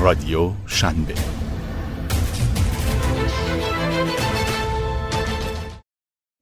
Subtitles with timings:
[0.00, 1.14] رادیو شنبه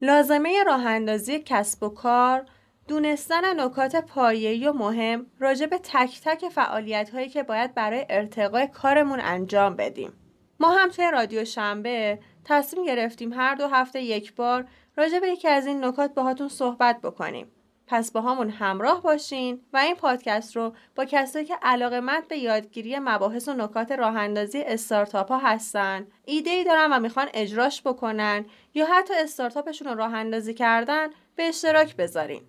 [0.00, 2.44] لازمه راه اندازی کسب و کار
[2.88, 8.66] دونستن نکات پایه‌ای و مهم راجع به تک تک فعالیت هایی که باید برای ارتقای
[8.66, 10.12] کارمون انجام بدیم.
[10.60, 14.64] ما هم توی رادیو شنبه تصمیم گرفتیم هر دو هفته یک بار
[14.96, 17.55] راجع به یکی از این نکات باهاتون صحبت بکنیم.
[17.86, 22.38] پس با همون همراه باشین و این پادکست رو با کسایی که علاقه مند به
[22.38, 26.06] یادگیری مباحث و نکات راه اندازی استارتاپ ها هستن.
[26.24, 28.44] ایده ای دارن و می‌خوان اجراش بکنن
[28.74, 32.42] یا حتی استارتاپشون رو راه اندازی کردن به اشتراک بذارین.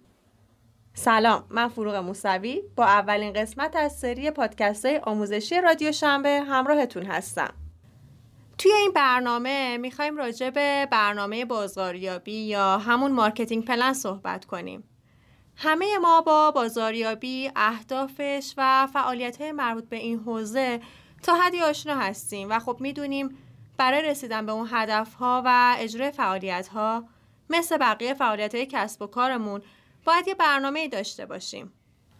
[0.94, 2.62] سلام من فروغ موسوی.
[2.76, 7.54] با اولین قسمت از سری پادکست های آموزشی رادیو شنبه همراهتون هستم.
[8.58, 14.84] توی این برنامه می‌خوایم راجع به برنامه بازاریابی یا همون marketing plan صحبت کنیم.
[15.60, 20.82] همه ما با بازاریابی، اهدافش و فعالیت مربوط به این حوزه
[21.24, 23.38] تا حدی آشنا هستیم و خب می‌دونیم
[23.78, 27.04] برای رسیدن به اون هدفها و اجرای فعالیت ها
[27.50, 29.62] مثل بقیه فعالیت های کسب و کارمون
[30.06, 31.74] باید یه برنامه داشته باشیم.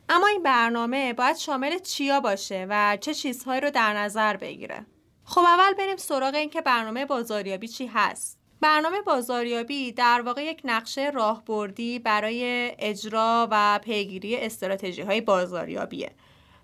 [0.10, 4.86] اما این برنامه باید شامل چیا باشه و چه چیزهایی رو در نظر بگیره.
[5.24, 8.40] خب اول بریم سراغ این که برنامه بازاریابی چی هست.
[8.62, 16.12] برنامه بازاریابی در واقع یک نقشه راهبردی برای اجرا و پیگیری استراتژی های بازاریابیه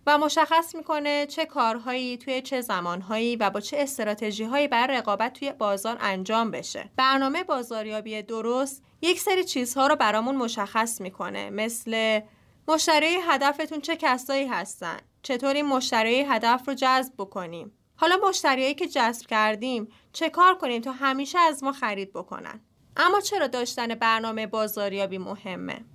[0.07, 5.33] و مشخص می‌کنه چه کارهایی توی چه زمانهایی و با چه استراتژی هایی برای رقابت
[5.33, 6.89] توی بازار انجام بشه.
[6.95, 12.21] برنامه بازاریابی درست یک سری چیزها رو برامون مشخص می‌کنه مثل
[12.67, 19.27] مشتری هدفتون چه کسایی هستن چطوری مشتری هدف رو جذب بکنیم حالا مشتریایی که جذب
[19.27, 22.61] کردیم چه کار کنیم تا همیشه از ما خرید بکنن؟
[22.97, 25.85] اما چرا داشتن برنامه بازاریابی مهمه؟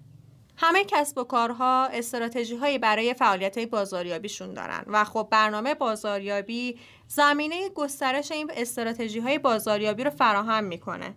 [0.57, 6.79] همه کسب و کارها استراتژی هایی برای فعالیت های بازاریابیشون دارن و خب برنامه بازاریابی
[7.09, 11.15] زمینه گسترش این استراتژی های بازاریابی رو فراهم می‌کنه.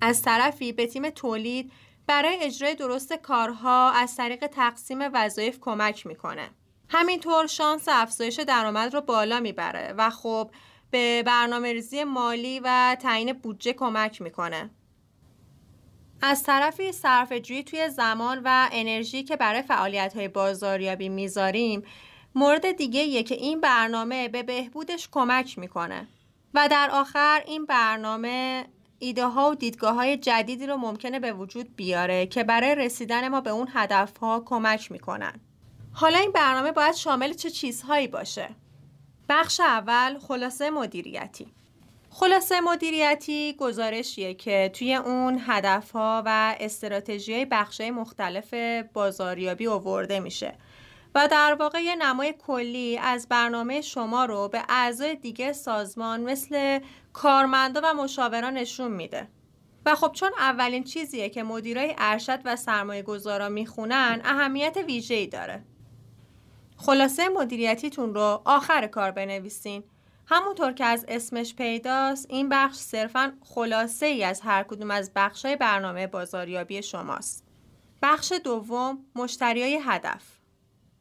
[0.00, 1.72] از طرفی به تیم تولید
[2.06, 6.50] برای اجرای درست کارها از طریق تقسیم وظایف کمک می‌کنه.
[6.88, 10.50] همینطور شانس افزایش درآمد رو بالا می‌بره و خب
[10.90, 14.70] به برنامه ریزی مالی و تعیین بودجه کمک می‌کنه.
[16.22, 21.82] از طرفی صرف جویی توی زمان و انرژی که برای فعالیت های بازاریابی می‌ذاریم
[22.34, 26.08] مورد دیگه که این برنامه به بهبودش کمک می‌کنه
[26.54, 28.64] و در آخر این برنامه
[28.98, 33.40] ایده ها و دیدگاه های جدیدی رو ممکنه به وجود بیاره که برای رسیدن ما
[33.40, 35.40] به اون هدف ها کمک می‌کنن.
[35.92, 38.48] حالا این برنامه باید شامل چه چیزهایی باشه؟
[39.28, 41.46] بخش اول خلاصه مدیریتی.
[42.10, 47.46] خلاصه مدیریتی گزارشیه که توی اون هدفها و استراتژی
[47.80, 48.54] های مختلف
[48.92, 50.54] بازاریابی آورده میشه
[51.14, 56.80] و در واقع یه نمای کلی از برنامه شما رو به اعضای دیگه سازمان مثل
[57.12, 59.28] کارمندا و مشاوران نشون میده.
[59.86, 65.64] و خب چون اولین چیزیه که مدیرای ارشد و سرمایه گذارا می‌خونن اهمیت ویژه‌ای داره.
[66.78, 69.84] خلاصه مدیریتیتون رو آخر کار بنویسین.
[70.26, 75.46] همونطور که از اسمش پیداست این بخش صرفا خلاصه ای از هر کدوم از بخش
[75.46, 77.44] برنامه بازاریابی شماست.
[78.02, 80.22] بخش دوم مشتریای هدف.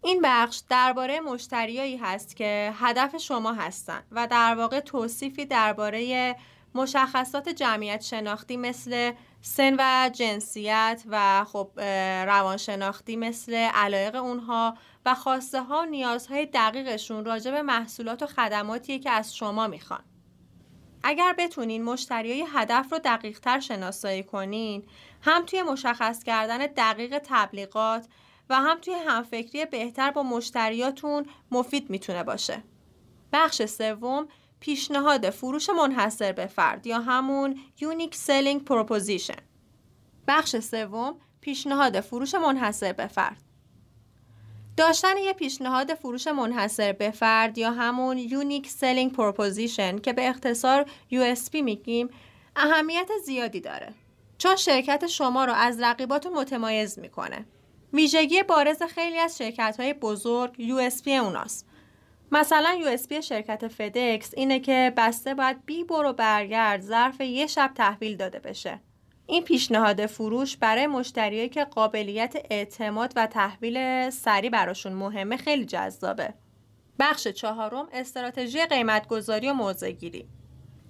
[0.04, 6.36] این بخش درباره مشتریایی هست که هدف شما هستند و در واقع توصیفی درباره
[6.76, 9.12] مشخصات جمعیت شناختی مثل
[9.42, 11.80] سن و جنسیت و خب
[12.26, 14.78] روانشناختی مثل علایق اونها
[15.08, 20.04] و خواسته ها و نیازهای دقیقشون راجع به محصولات و خدماتیه که از شما می‌خوان.
[21.04, 24.84] اگر بتونین مشتریای هدف رو دقیق تر شناسایی کنین
[25.22, 28.08] هم توی مشخص کردن دقیق تبلیغات
[28.50, 32.64] و هم توی همفکری بهتر با مشتریاتون مفید می‌تونه باشه.
[33.34, 34.28] بخش سوم
[34.60, 39.42] پیشنهاد فروش منحصر به فرد یا همون Unique Selling Proposition
[40.28, 43.47] بخش سوم پیشنهاد فروش منحصر به فرد
[44.78, 50.86] داشتن یه پیشنهاد فروش منحصر به فرد یا همون Unique Selling Proposition که به اختصار
[51.12, 52.10] USP میگیم
[52.56, 53.94] اهمیت زیادی داره.
[54.38, 57.46] چون شرکت شما رو از رقیباتون متمایز می‌کنه.
[57.94, 61.68] ویژگی بارز خیلی از شرکت های بزرگ USP اوناست.
[62.32, 68.18] مثلا USB شرکت فدکس اینه که بسته باید بی برو برگرد ظرف یه شب تحویل
[68.18, 68.80] داده بشه.
[69.30, 76.34] این پیشنهاد فروش برای مشتریایی که قابلیت اعتماد و تحویل سریع براشون مهمه خیلی جذابه.
[77.00, 80.28] بخش چهارم استراتژی قیمتگذاری و موضعگیری.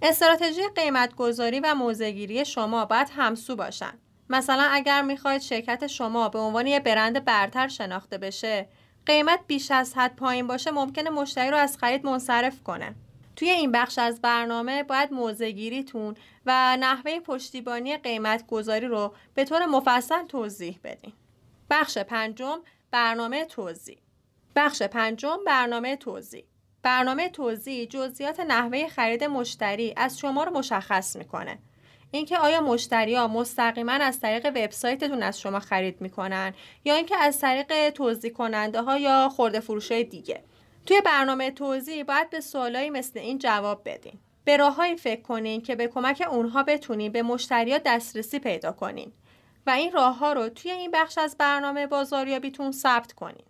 [0.01, 3.93] استراتژی قیمتگذاری و موضعگیری شما باید همسو باشن.
[4.29, 8.69] مثلا اگر می‌خواید شرکت شما به عنوان یه برند برتر شناخته بشه،
[9.05, 12.95] قیمت بیش از حد پایین باشه ممکنه مشتری رو از خرید منصرف کنه
[13.37, 19.65] توی این بخش از برنامه باید موزگیریتون و نحوه پشتیبانی قیمت گذاری رو به طور
[19.65, 21.13] مفصل توضیح بدین.
[21.69, 22.59] بخش پنجم
[22.91, 23.97] برنامه توضیح
[24.55, 26.43] بخش پنجم برنامه توضیح
[26.83, 31.59] برنامه توضیح جزئیات نحوه خرید مشتری از شما رو مشخص می‌کنه.
[32.11, 36.53] اینکه آیا مشتری ها مستقیما از طریق وبسایتتون از شما خرید می‌کنن
[36.85, 40.43] یا اینکه از طریق توضیح کننده ها یا خورده فروش دیگه.
[40.87, 45.75] توی برنامه توضیح باید به سوالایی مثل این جواب بدین به راههایی فکر کنین که
[45.75, 49.11] به کمک اونها بتونین به مشتریا دسترسی پیدا کنین
[49.67, 53.45] و این راه ها رو توی این بخش از برنامه بازاریابیتون ثبت کنین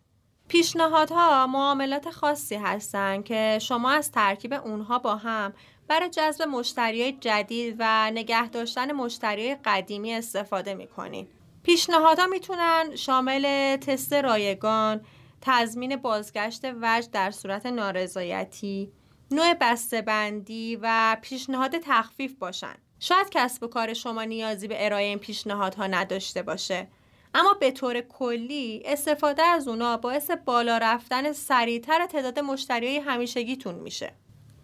[0.48, 5.54] پیشنهادها معاملات خاصی هستند که شما از ترکیب اونها با هم
[5.88, 11.28] برای جذب مشتری جدید و نگه داشتن مشتری قدیمی استفاده می‌کنید.
[11.64, 15.06] پیشنهادها می‌تونن شامل تست رایگان،
[15.42, 18.92] تضمین بازگشت وجه در صورت نارضایتی،
[19.32, 22.76] نوع بسته‌بندی و پیشنهاد تخفیف باشن.
[23.00, 26.88] شاید کسب و کار شما نیازی به ارائه این پیشنهادها نداشته باشه
[27.34, 34.14] اما به طور کلی استفاده از اونا باعث بالا رفتن سریعتر تعداد مشتریای همیشگیتون میشه.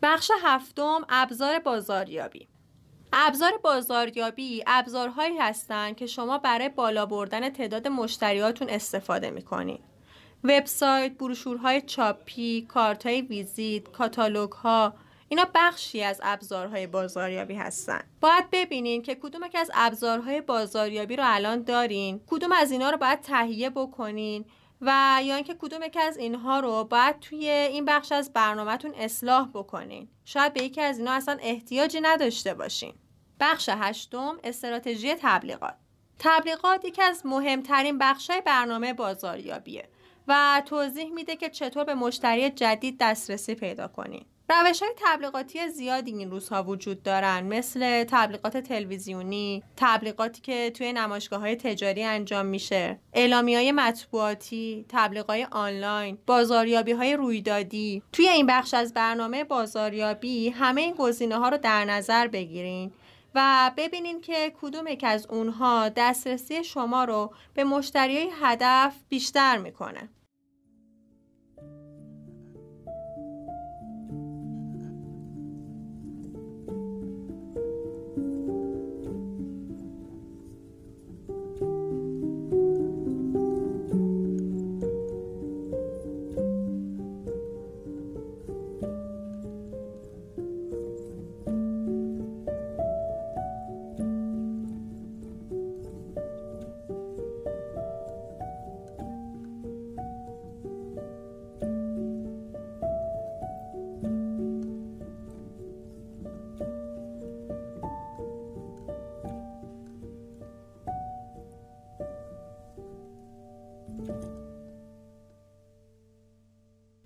[0.01, 2.47] بخش هفتم ابزار بازاریابی
[3.13, 9.92] ابزار بازاریابی ابزارهایی هستند که شما برای بالا بردن تعداد مشتریاتون استفاده می‌کنید.
[10.43, 14.93] وبسایت، بروشورهای چاپی، کارتهای ویزیت، کاتالوگها
[15.29, 18.01] اینا بخشی از ابزارهای بازاریابی هستن.
[18.21, 22.97] باید ببینین که کدوم که از ابزارهای بازاریابی رو الان دارین، کدوم از اینا رو
[22.97, 24.45] باید تهیه بکنین
[24.81, 29.49] و یا اینکه کدوم یکی از اینها رو باید توی این بخش از برنامهتون اصلاح
[29.53, 30.07] بکنین.
[30.25, 32.93] شاید به یکی از اینها اصلا احتیاجی نداشته باشین.
[33.39, 35.75] بخش هشتم استراتژی تبلیغات.
[36.19, 39.89] تبلیغات یکی از مهمترین بخشهای برنامه بازاریابیه.
[40.27, 46.11] و توضیح میده که چطور به مشتری جدید دسترسی پیدا کنین روش های تبلیغاتی زیادی
[46.11, 52.99] این روزها وجود دارن مثل تبلیغات تلویزیونی، تبلیغاتی که توی نمایشگاه های تجاری انجام میشه،
[53.13, 58.03] اعلامی های مطبوعاتی، تبلیغ های آنلاین، بازاریابی های رویدادی.
[58.11, 62.91] توی این بخش از برنامه بازاریابی همه این گزینه ها رو در نظر بگیرین
[63.35, 70.09] و ببینین که کدوم یک از اونها دسترسی شما رو به مشتری هدف بیشتر می‌کنه.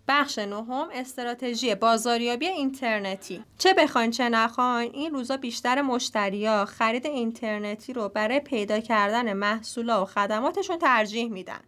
[0.08, 3.44] بخش نهم استراتژی بازاریابی اینترنتی.
[3.58, 10.04] چه بخواین چه نخواین این روزا بیشتر مشتریا خرید اینترنتی رو برای پیدا کردن محصولا
[10.04, 11.60] و خدماتشون ترجیح میدن.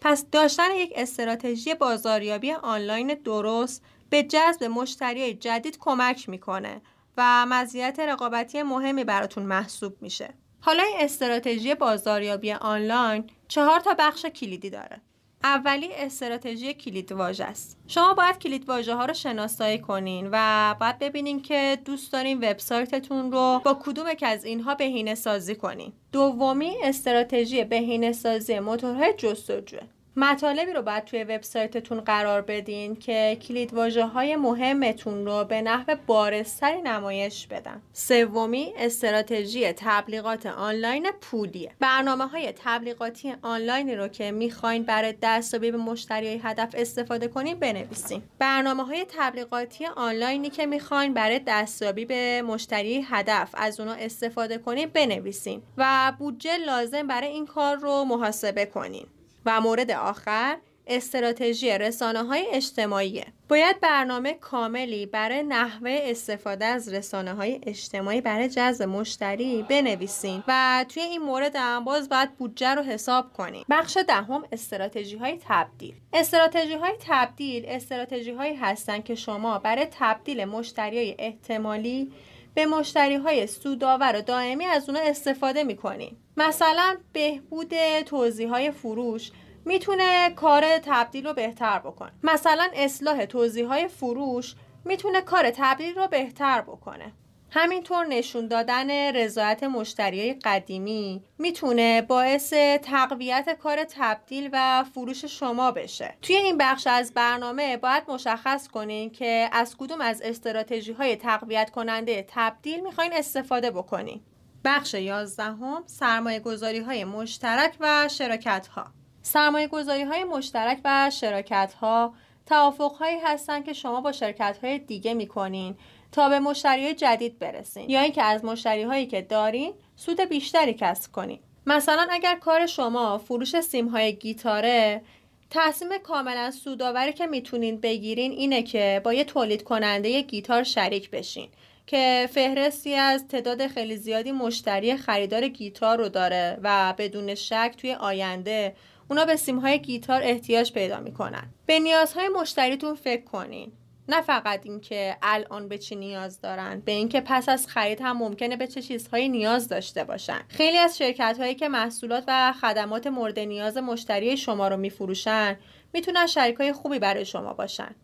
[0.00, 6.82] پس داشتن یک استراتژی بازاریابی آنلاین درست به جذب مشتری جدید کمک می‌کنه
[7.16, 10.34] و مزیت رقابتی مهمی براتون محسوب میشه.
[10.60, 15.00] حالا این استراتژی بازاریابی آنلاین چهار تا بخش کلیدی داره.
[15.44, 17.78] اولی استراتژی کلید واژه است.
[17.86, 23.32] شما باید کلید واژه ها رو شناسایی کنین و باید ببینین که دوست دارین وبسایتتون
[23.32, 25.92] رو با کدوم که از اینها بهینه سازی کنین.
[26.12, 29.78] دومی استراتژی بهینه سازی موتورهای جستجو
[30.16, 33.72] مطالبی رو باید توی وبسایتتون قرار بدین که کلید
[34.14, 37.82] های مهمتون رو به نحو بارزتری نمایش بدن.
[37.92, 41.72] سومی استراتژی تبلیغات آنلاین پولیه.
[41.80, 48.22] برنامه های تبلیغاتی آنلاینی رو که می‌خواین برای دستیابی به مشتری هدف استفاده کنین بنویسین.
[48.38, 54.88] برنامه های تبلیغاتی آنلاینی که می‌خواین برای دستیابی به مشتری هدف از اونا استفاده کنین
[54.88, 59.06] بنویسین و بودجه لازم برای این کار رو محاسبه کنین.
[59.46, 60.56] و مورد آخر
[60.86, 63.24] استراتژی رسانه های اجتماعی.
[63.48, 70.84] باید برنامه کاملی برای نحوه استفاده از رسانه های اجتماعی برای جذب مشتری بنویسین و
[70.88, 75.94] توی این مورد هم باز باید بودجه رو حساب کنیم بخش دهم استراتژی های تبدیل.
[76.12, 82.12] استراتژی های تبدیل استراتژی هایی هستند که شما برای تبدیل مشتری های احتمالی
[82.54, 89.30] به مشتری های سودآور و دائمی از اونها استفاده می‌کنیم مثلا بهبود توضیح های فروش
[89.64, 92.12] می‌تونه کار تبدیل رو بهتر بکنه.
[92.22, 94.54] مثلا اصلاح توضیح های فروش
[94.84, 97.12] می‌تونه کار تبدیل رو بهتر بکنه.
[97.54, 106.14] همینطور نشون دادن رضایت مشتری قدیمی می‌تونه باعث تقویت کار تبدیل و فروش شما بشه.
[106.22, 111.70] توی این بخش از برنامه باید مشخص کنین که از کدوم از استراتژی های تقویت
[111.70, 114.20] کننده تبدیل می‌خواین استفاده بکنین.
[114.64, 118.86] بخش 11 هم سرمایه گذاری های مشترک و شراکت ها
[119.22, 122.14] سرمایه گذاری های مشترک و شراکت ها
[122.46, 125.76] توافق هایی هستن که شما با شرکت های دیگه می‌کنین
[126.12, 127.90] تا به مشتری جدید برسین.
[127.90, 131.38] یا اینکه از مشتری هایی که دارین سود بیشتری کسب کنین.
[131.66, 135.02] مثلا اگر کار شما فروش سیم های گیتاره
[135.50, 141.48] تصمیم کاملا سودآوری که می‌تونین بگیرین اینه که با یه تولید کننده گیتار شریک بشین
[141.86, 147.92] که فهرستی از تعداد خیلی زیادی مشتری خریدار گیتار رو داره و بدون شک توی
[147.92, 148.76] آینده
[149.10, 151.44] اونا به سیمهای گیتار احتیاج پیدا می‌کنن.
[151.66, 153.72] به نیازهای مشتریتون فکر کنین.
[154.08, 158.56] نه فقط اینکه الان به چی نیاز دارن به اینکه پس از خرید هم ممکنه
[158.56, 160.40] به چه چیزهایی نیاز داشته باشن.
[160.48, 165.58] خیلی از شرکت هایی که محصولات و خدمات مورد نیاز مشتری شما رو میفروشن
[165.92, 167.94] می‌تونن شریک های خوبی برای شما باشن.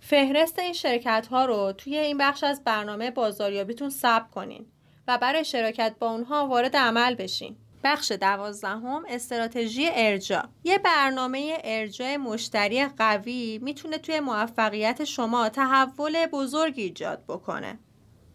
[0.00, 4.66] فهرست این شرکت ها رو توی این بخش از برنامه بازاریابیتون ثبت کنین
[5.08, 7.56] و برای شراکت با اونها وارد عمل بشین.
[7.84, 16.82] بخش دوازدهم استراتژی ارجا یه برنامه ارجاع مشتری قوی می‌تونه توی موفقیت شما تحول بزرگی
[16.82, 17.78] ایجاد بکنه.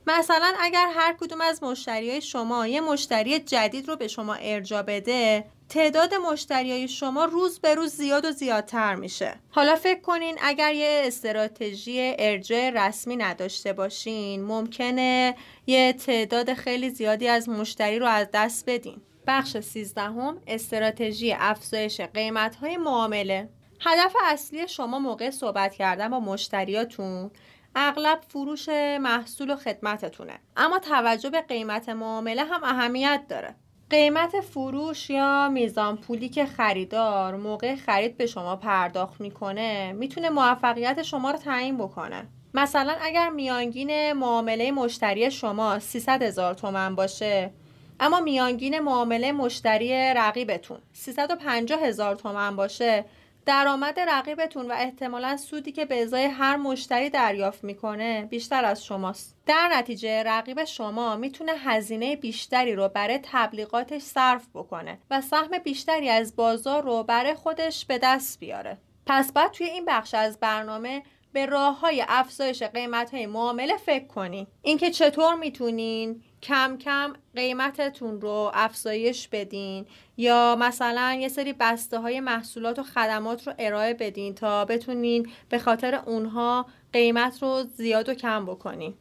[0.08, 5.46] مثلا اگر هر کدوم از مشتری شما یه مشتری جدید رو به شما ارجا بده
[5.70, 9.40] تعداد مشتریای شما روز به روز زیاد و زیادتر میشه.
[9.50, 15.36] حالا فکر کنین اگر یه استراتژی ارجاع رسمی نداشته باشین ممکنه
[15.68, 19.02] یه تعداد خیلی زیادی از مشتری رو از دست بدین.
[19.28, 23.50] بخش سیزدهم استراتژی افزایش قیمت های معامله.
[23.82, 27.32] هدف اصلی شما موقع صحبت کردن با مشتریاتون
[27.76, 28.70] اغلب فروش
[29.02, 30.40] محصول و خدمتتونه.
[30.58, 33.56] اما توجه به قیمت معامله هم اهمیت داره.
[33.90, 41.04] قیمت فروش یا میزان پولی که خریدار موقع خرید به شما پرداخت می‌کنه می‌تونه موفقیت
[41.04, 42.28] شما رو تعیین بکنه.
[42.54, 47.54] مثلا اگر میانگین معامله مشتری شما 300 هزار تومن باشه
[48.00, 50.80] اما میانگین معامله مشتری رقیبتون.
[50.94, 53.06] 350 هزار تومن باشه.
[53.46, 59.36] درآمد رقیبتون و احتمالا سودی که به ازای هر مشتری دریافت می‌کنه بیشتر از شماست.
[59.46, 66.10] در نتیجه رقیب شما می‌تونه هزینه بیشتری رو برای تبلیغاتش صرف بکنه و سهم بیشتری
[66.10, 68.78] از بازار رو برای خودش به دست بیاره.
[69.06, 74.08] پس بعد توی این بخش از برنامه به راه های افزایش قیمت های معامله فکر
[74.08, 74.48] کنی.
[74.62, 79.86] اینکه چطور می‌تونین کم کم قیمتتون رو افزایش بدین
[80.18, 85.60] یا مثلا یه سری بسته های محصولات و خدمات رو ارائه بدین تا بتونین به
[85.60, 88.94] خاطر اونها قیمت رو زیاد و کم بکنین.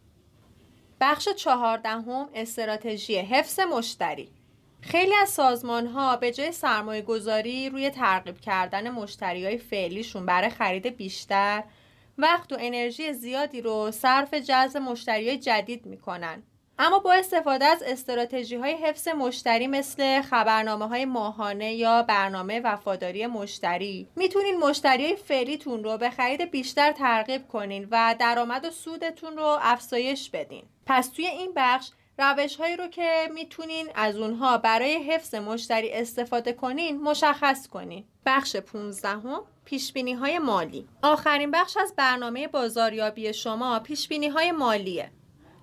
[1.00, 4.28] بخش چهاردهم استراتژی حفظ مشتری.
[4.80, 10.50] خیلی از سازمان ها به جای سرمایه گذاری روی ترغیب کردن مشتری های فعلیشون برای
[10.50, 11.64] خرید بیشتر
[12.18, 16.42] وقت و انرژی زیادی رو صرف جذب مشتری جدید می‌کنن.
[16.78, 23.26] اما با استفاده از استراتژی های حفظ مشتری مثل خبرنامه های ماهانه یا برنامه وفاداری
[23.26, 29.58] مشتری می‌تونین مشتری فعلیتون رو به خرید بیشتر ترغیب کنین و درآمد و سودتون رو
[29.62, 30.64] افزایش بدین.
[30.86, 36.52] پس توی این بخش روش هایی رو که می‌تونین از اونها برای حفظ مشتری استفاده
[36.52, 38.04] کنین مشخص کنین.
[38.26, 40.88] بخش 15 هم پیش های مالی.
[41.02, 45.10] آخرین بخش از برنامه بازاریابی شما پیش های مالیه.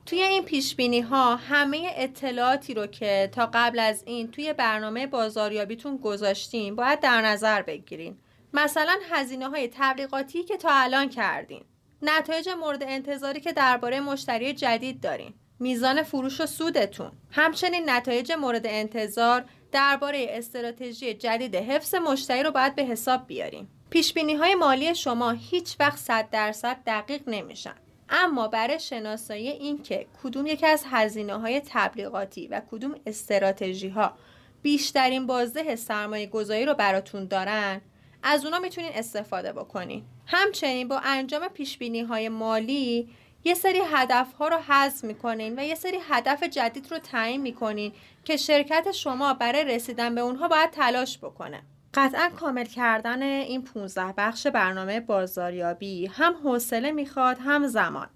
[0.05, 0.75] توی این پیش
[1.09, 7.21] ها همه اطلاعاتی رو که تا قبل از این توی برنامه بازاریابیتون گذاشتین باید در
[7.21, 8.17] نظر بگیرین.
[8.53, 11.63] مثلا هزینه های تبلیغاتی که تا الان کردین.
[12.01, 15.33] نتایج مورد انتظاری که درباره مشتری جدید دارین.
[15.59, 17.11] میزان فروش و سودتون.
[17.31, 24.17] همچنین نتایج مورد انتظار درباره استراتژی جدید حفظ مشتری رو باید به حساب بیاریم پیش
[24.17, 27.75] های مالی شما هیچ وقت 100 درصد دقیق نمیشن.
[28.11, 34.13] اما برای شناسایی اینکه کدوم یکی از هزینه های تبلیغاتی و کدوم استراتژی ها
[34.61, 37.81] بیشترین بازده سرمایه گذاری رو براتون دارن
[38.23, 40.03] از اونا می‌تونین استفاده بکنین.
[40.25, 41.77] همچنین با انجام پیش
[42.09, 43.09] های مالی
[43.43, 47.93] یه سری هدف ها رو حذف می‌کنین و یه سری هدف جدید رو تعیین می‌کنین
[48.23, 51.63] که شرکت شما برای رسیدن به اونها باید تلاش بکنه.
[51.93, 58.07] قطعا کامل کردن این 15 بخش برنامه بازاریابی هم حوصله می‌خواد هم زمان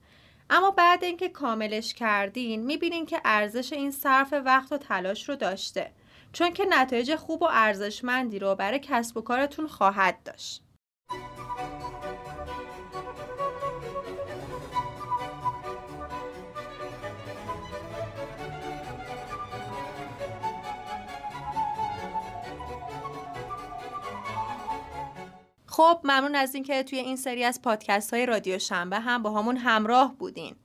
[0.49, 5.91] اما بعد اینکه کاملش کردین می‌بینین که ارزش این صرف وقت و تلاش رو داشته
[6.33, 10.64] چون که نتایج خوب و ارزشمندی رو برای کسب و کارتون خواهد داشت.
[25.75, 29.57] خب ممنون از اینکه توی این سری از پادکست های رادیو شنبه هم با همون
[29.57, 30.55] همراه بودین.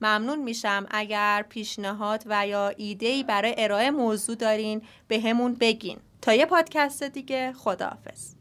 [0.00, 5.98] ممنون میشم اگر پیشنهاد و یا ایده برای ارائه موضوع دارین به همون بگین.
[6.22, 8.37] تا یه پادکست دیگه خداحافظ.